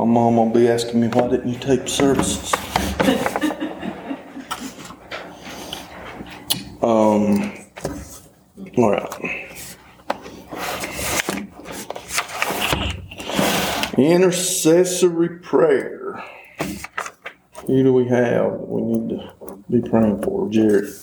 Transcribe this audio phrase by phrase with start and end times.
[0.00, 2.54] My mom will be asking me, why didn't you tape services?
[6.82, 7.52] um,
[8.78, 9.58] all right.
[13.98, 16.24] Intercessory prayer.
[17.66, 19.34] Who do we have that we need to
[19.68, 20.48] be praying for?
[20.48, 20.94] Jared.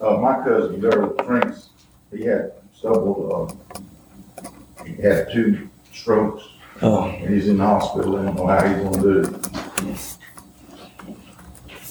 [0.00, 1.68] Uh, my cousin Gerald Franks,
[2.10, 6.44] he had several, uh, he had two strokes,
[6.80, 10.18] Oh, he's in the hospital, I don't know how he's gonna do it.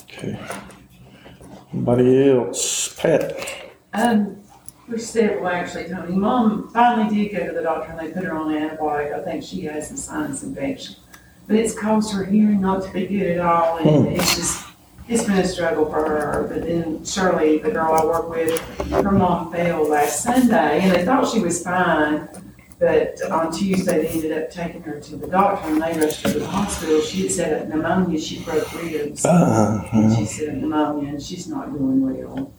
[0.03, 0.39] okay.
[1.73, 2.95] Anybody else?
[2.97, 3.35] Pat.
[3.93, 4.37] Um,
[4.87, 6.15] there's several actually, Tony.
[6.15, 9.13] Mom finally did go to the doctor and they put her on antibiotic.
[9.13, 10.95] I think she has a sinus infection.
[11.47, 14.11] But it's caused her hearing not to be good at all and Hmm.
[14.13, 14.65] it's just,
[15.09, 16.47] it's been a struggle for her.
[16.49, 18.59] But then Shirley, the girl I work with,
[18.91, 22.29] her mom fell last Sunday and they thought she was fine.
[22.79, 26.33] But on Tuesday, they ended up taking her to the doctor and they rushed her
[26.33, 27.01] to the hospital.
[27.01, 29.25] She had said pneumonia, she broke ribs.
[29.25, 32.53] Uh, And she said pneumonia and she's not doing well.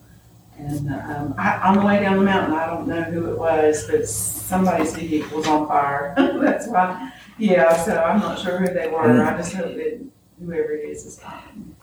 [0.58, 3.86] And um, I, on the way down the mountain, I don't know who it was,
[3.88, 6.14] but somebody's vehicle was on fire.
[6.16, 9.22] That's why, yeah, so I'm not sure who they were.
[9.22, 10.04] I just hope that
[10.40, 11.76] whoever it is is fine.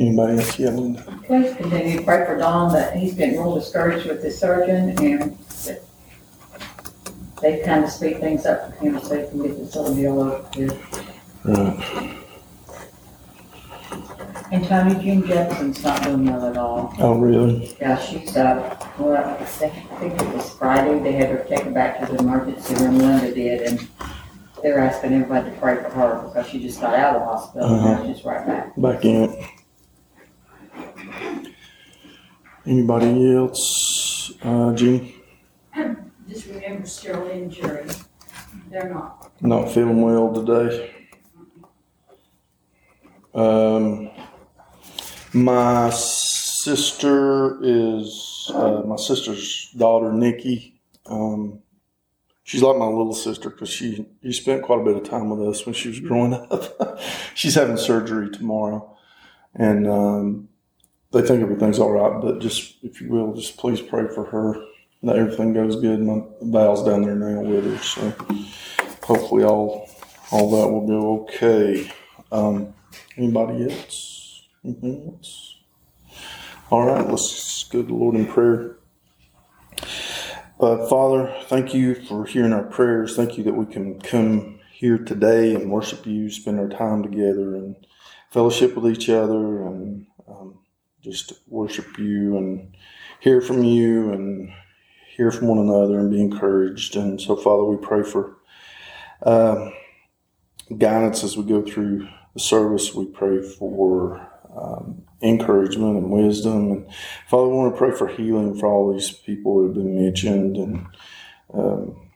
[0.00, 0.58] Anybody else?
[0.58, 1.02] Yeah, Linda.
[1.24, 5.36] Please continue to pray for Don, that he's getting real discouraged with his surgeon and
[5.64, 5.82] that
[7.40, 10.48] they kind of speed things up for him so he can get this ordeal over
[10.56, 11.44] with.
[11.44, 12.18] Right.
[14.52, 16.94] And Tony, Jim Jefferson's not doing well at all.
[16.98, 17.74] Oh, really?
[17.80, 22.12] Yeah, she's, uh, well, I think, it was Friday, they had her taken back to
[22.12, 23.88] the emergency room, Linda did, and
[24.62, 27.74] they're asking everybody to pray for her because she just got out of the hospital
[27.74, 28.76] and now she's right back.
[28.76, 29.34] Back in.
[32.64, 34.32] Anybody else?
[34.42, 35.16] Uh, Jeannie?
[36.28, 37.86] Just remember Sterling and Jerry.
[38.70, 39.32] They're not.
[39.40, 40.94] Not feeling well today.
[43.34, 44.10] Um,
[45.32, 50.80] my sister is uh, my sister's daughter, Nikki.
[51.06, 51.60] Um,
[52.44, 55.40] she's like my little sister because she she spent quite a bit of time with
[55.48, 57.00] us when she was growing up.
[57.34, 58.96] she's having surgery tomorrow,
[59.54, 60.48] and um,
[61.12, 62.20] they think everything's all right.
[62.20, 64.64] But just if you will, just please pray for her
[65.02, 66.00] that everything goes good.
[66.00, 68.10] My Val's down there now with her, so
[69.02, 69.88] hopefully all
[70.30, 71.90] all that will go okay.
[72.30, 72.74] Um,
[73.16, 74.46] anybody else?
[74.64, 75.56] Anything else?
[76.70, 78.76] All right, let's go to the Lord in prayer.
[80.58, 83.16] Uh, Father, thank you for hearing our prayers.
[83.16, 87.56] Thank you that we can come here today and worship you, spend our time together,
[87.56, 87.76] and
[88.30, 90.60] fellowship with each other, and um,
[91.02, 92.74] just worship you and
[93.20, 94.52] hear from you and
[95.16, 96.96] hear from one another and be encouraged.
[96.96, 98.36] And so, Father, we pray for
[99.22, 99.72] um,
[100.78, 102.94] guidance as we go through the service.
[102.94, 104.26] We pray for
[104.56, 106.70] um, encouragement and wisdom.
[106.70, 106.86] And
[107.28, 110.56] Father, we want to pray for healing for all these people that have been mentioned
[110.56, 110.86] and
[111.52, 112.10] um,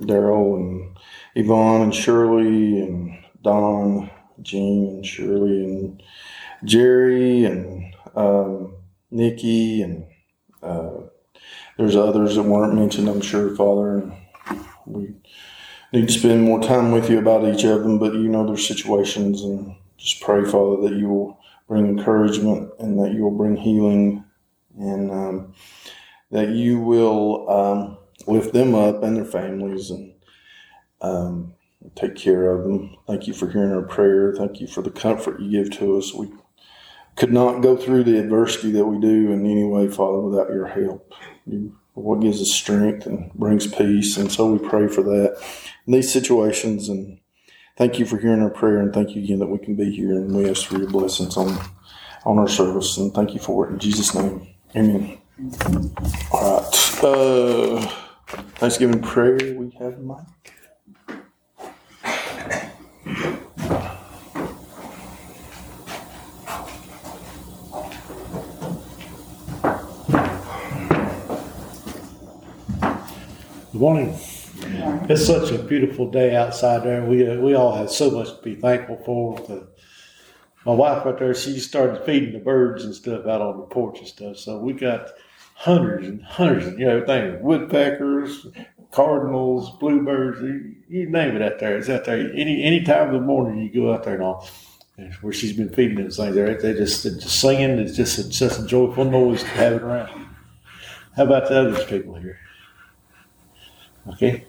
[0.00, 0.96] Daryl and
[1.34, 4.10] Yvonne and Shirley and Don,
[4.42, 6.02] Jean and Shirley and
[6.62, 8.76] Jerry and um,
[9.10, 10.06] Nikki and
[10.62, 10.90] uh,
[11.76, 14.10] there's others that weren't mentioned, I'm sure, Father.
[14.86, 15.14] We
[15.92, 18.56] need to spend more time with you about each of them, but you know their
[18.56, 23.56] situations and just pray, Father, that you will bring encouragement and that you will bring
[23.56, 24.24] healing
[24.78, 25.54] and um,
[26.30, 30.12] that you will um, lift them up and their families and
[31.00, 31.54] um,
[31.94, 32.96] take care of them.
[33.06, 34.34] Thank you for hearing our prayer.
[34.36, 36.12] Thank you for the comfort you give to us.
[36.14, 36.28] We
[37.16, 40.66] could not go through the adversity that we do in any way, Father, without your
[40.66, 41.12] help.
[41.46, 45.40] You what gives us strength and brings peace, and so we pray for that
[45.86, 46.88] in these situations.
[46.88, 47.20] And
[47.76, 50.16] thank you for hearing our prayer, and thank you again that we can be here.
[50.16, 51.56] And we ask for your blessings on
[52.24, 54.48] on our service, and thank you for it in Jesus' name.
[54.74, 55.18] Amen.
[56.32, 57.04] All right.
[57.04, 57.86] Uh,
[58.56, 59.54] Thanksgiving prayer.
[59.54, 60.43] We have Mike.
[73.74, 74.16] Good morning.
[75.10, 77.04] It's such a beautiful day outside there.
[77.04, 79.36] We uh, we all have so much to be thankful for.
[79.48, 79.66] The,
[80.64, 83.98] my wife right there, she started feeding the birds and stuff out on the porch
[83.98, 84.36] and stuff.
[84.36, 85.08] So we got
[85.56, 88.46] hundreds and hundreds of you know things, woodpeckers,
[88.92, 91.76] cardinals, bluebirds, you, you name it out there.
[91.76, 93.60] It's out there any any time of the morning.
[93.60, 94.48] You go out there and all.
[95.20, 97.80] Where she's been feeding them things, they they just they're just singing.
[97.80, 100.28] It's just it's just a joyful noise to have it around.
[101.16, 102.38] How about the other people here?
[104.08, 104.44] Okay.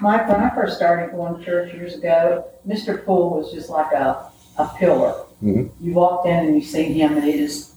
[0.00, 3.04] Mike, when I first started going to church years ago, Mr.
[3.04, 5.24] Poole was just like a, a pillar.
[5.42, 5.70] Mhm.
[5.80, 7.74] You walked in and you see him and he just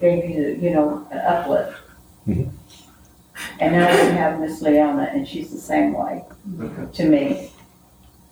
[0.00, 1.76] gave you, the, you know, an uplift.
[2.26, 2.50] Mhm.
[3.60, 6.24] And now we have Miss Leona and she's the same way
[6.92, 7.50] to me.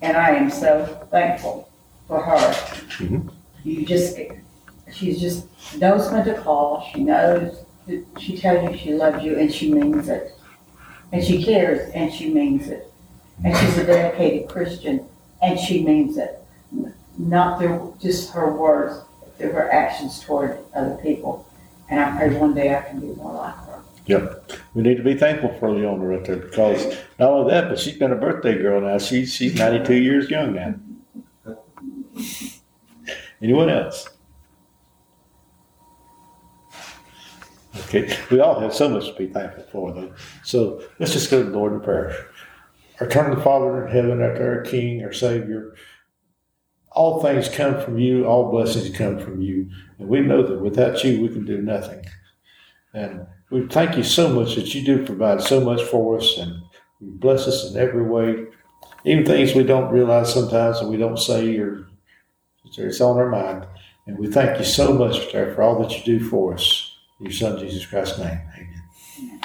[0.03, 1.69] And I am so thankful
[2.07, 2.37] for her.
[2.99, 3.31] Mhm.
[3.65, 4.17] You just,
[4.93, 5.47] she's just
[5.79, 6.87] knows when to call.
[6.93, 10.35] She knows, that she tells you she loves you and she means it.
[11.13, 12.93] And she cares and she means it.
[13.45, 15.07] And she's a dedicated Christian
[15.43, 16.43] and she means it.
[17.19, 21.47] Not through just her words, but through her actions toward other people.
[21.89, 23.83] And I pray one day I can be more like her.
[24.07, 24.53] Yep.
[24.75, 27.97] We need to be thankful for Leona right there because not only that, but she's
[27.97, 28.99] been a birthday girl now.
[28.99, 30.75] She's she's 92 years young now.
[33.43, 34.09] Anyone else?
[37.93, 40.13] Okay, we all have so much to be thankful for, though.
[40.45, 42.29] So let's just go to the Lord in prayer.
[43.01, 45.75] Our eternal Father in heaven, our our King, our Savior,
[46.93, 49.69] all things come from you, all blessings come from you.
[49.99, 52.05] And we know that without you, we can do nothing.
[52.95, 56.63] And we thank you so much that you do provide so much for us and
[57.01, 58.45] you bless us in every way,
[59.05, 61.89] even things we don't realize sometimes and we don't say or
[62.65, 63.67] it's on our mind.
[64.07, 66.90] And we thank you so much for all that you do for us.
[67.21, 68.41] In your son Jesus Christ's name.
[68.57, 69.41] Amen.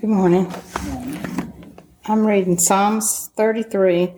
[0.00, 0.52] Good morning.
[2.06, 4.12] I'm reading Psalms 33,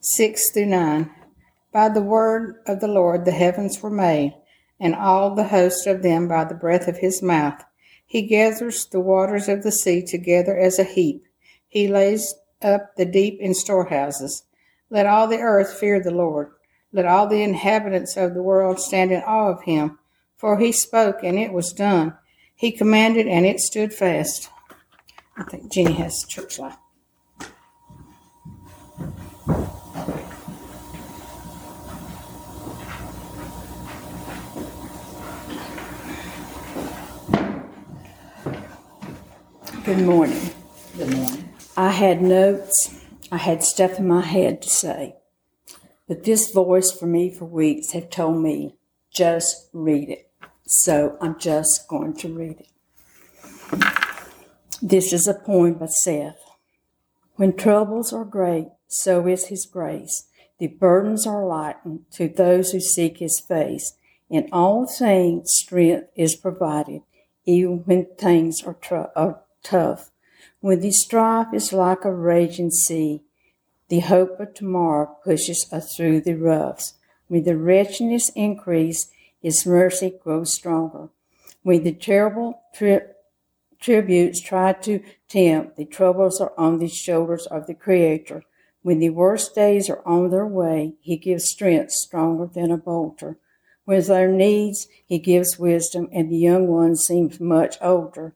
[0.00, 1.10] 6 through 9.
[1.72, 4.34] By the word of the Lord the heavens were made,
[4.82, 7.62] and all the host of them by the breath of his mouth.
[8.04, 11.24] He gathers the waters of the sea together as a heap.
[11.68, 14.42] He lays up the deep in storehouses.
[14.90, 16.50] Let all the earth fear the Lord.
[16.92, 20.00] Let all the inhabitants of the world stand in awe of him.
[20.36, 22.14] For he spoke, and it was done.
[22.56, 24.50] He commanded, and it stood fast.
[25.36, 26.76] I think Jenny has church life.
[39.84, 40.50] Good morning.
[40.96, 41.54] Good morning.
[41.76, 45.16] I had notes, I had stuff in my head to say,
[46.06, 48.76] but this voice for me for weeks have told me
[49.10, 50.30] just read it.
[50.68, 52.68] So I'm just going to read it.
[54.80, 56.38] This is a poem by Seth.
[57.34, 60.28] When troubles are great, so is his grace.
[60.60, 63.94] The burdens are lightened to those who seek his face.
[64.30, 67.02] In all things, strength is provided,
[67.44, 70.10] even when things are, tr- are tough.
[70.60, 73.22] When the strife is like a raging sea,
[73.88, 76.94] the hope of tomorrow pushes us through the roughs.
[77.28, 79.10] When the wretchedness increase,
[79.40, 81.08] his mercy grows stronger.
[81.62, 83.02] When the terrible tri-
[83.80, 88.44] tributes try to tempt, the troubles are on the shoulders of the Creator.
[88.82, 93.38] When the worst days are on their way, he gives strength stronger than a bolter.
[93.84, 98.34] With their needs, he gives wisdom, and the young one seems much older.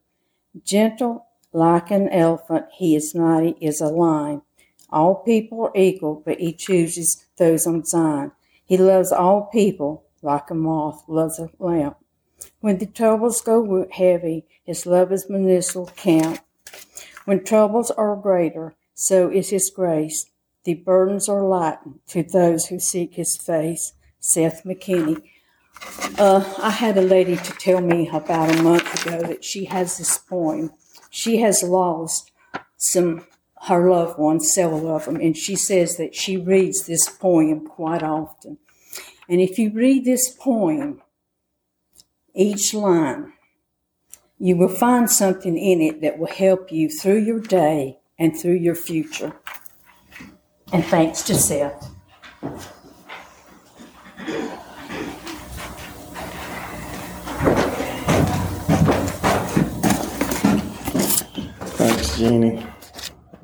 [0.64, 4.42] Gentle like an elephant, he is mighty as a lion.
[4.90, 8.33] All people are equal, but he chooses those on Zion.
[8.64, 11.97] He loves all people like a moth loves a lamp.
[12.61, 16.40] When the troubles go heavy, his love is municipal count.
[17.25, 20.26] When troubles are greater, so is his grace.
[20.64, 23.92] The burdens are lightened to those who seek his face.
[24.21, 25.23] Seth McKinney.
[26.18, 29.99] Uh, I had a lady to tell me about a month ago that she has
[29.99, 30.73] this poem.
[31.11, 32.30] She has lost
[32.76, 33.26] some
[33.62, 38.02] her loved ones, several of them, and she says that she reads this poem quite
[38.02, 38.59] often.
[39.28, 41.02] And if you read this poem,
[42.35, 43.33] each line,
[44.38, 48.56] you will find something in it that will help you through your day and through
[48.56, 49.33] your future.
[50.73, 51.90] And thanks to Seth.
[62.18, 62.64] It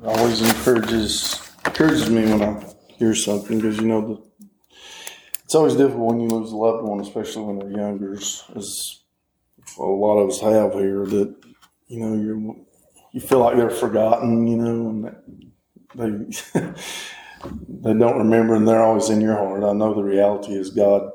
[0.03, 4.49] always encourages encourages me when I hear something because you know the
[5.43, 9.01] it's always difficult when you lose a loved one, especially when they're younger, as
[9.77, 11.05] a lot of us have here.
[11.05, 11.35] That
[11.87, 12.65] you know you
[13.11, 16.59] you feel like they're forgotten, you know, and they
[17.69, 19.63] they don't remember, and they're always in your heart.
[19.63, 21.11] I know the reality is God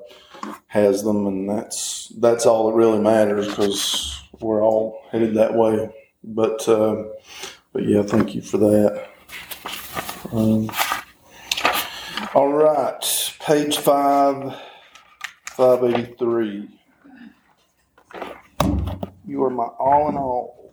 [0.68, 5.90] has them, and that's that's all that really matters because we're all headed that way.
[6.24, 7.12] But um,
[7.72, 9.08] but yeah, thank you for that.
[10.32, 10.70] Um,
[12.34, 14.54] all right, page five,
[15.46, 16.68] five eighty three.
[19.26, 20.72] You are my all in all.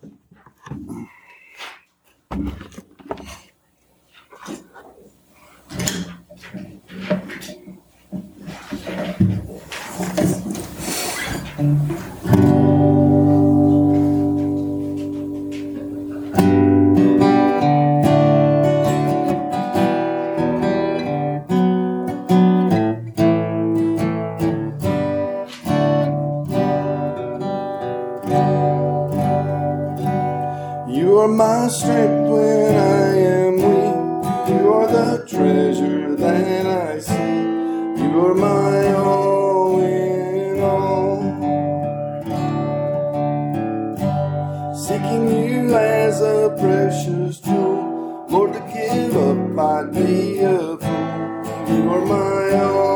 [11.58, 11.95] Mm-hmm.
[44.86, 48.24] seeking you as a precious jewel.
[48.28, 51.74] Lord, to give up, I'd be a fool.
[51.74, 52.95] You are my all.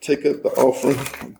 [0.00, 1.38] take up the offering.